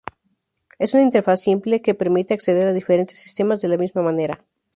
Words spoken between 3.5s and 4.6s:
de la misma manera.